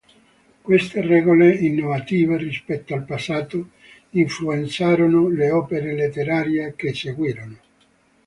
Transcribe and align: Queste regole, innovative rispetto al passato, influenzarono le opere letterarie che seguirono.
Queste 0.63 1.01
regole, 1.01 1.53
innovative 1.53 2.35
rispetto 2.35 2.95
al 2.95 3.05
passato, 3.05 3.69
influenzarono 4.09 5.27
le 5.29 5.51
opere 5.51 5.93
letterarie 5.93 6.73
che 6.75 6.91
seguirono. 6.91 7.57